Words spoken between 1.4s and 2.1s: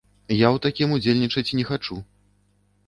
не хачу.